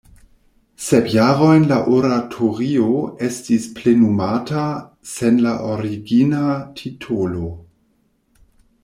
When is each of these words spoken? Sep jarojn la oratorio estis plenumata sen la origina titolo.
Sep 0.83 1.09
jarojn 1.15 1.65
la 1.71 1.75
oratorio 1.97 2.87
estis 3.27 3.67
plenumata 3.81 4.65
sen 5.11 5.39
la 5.45 5.53
origina 5.75 6.43
titolo. 6.81 7.45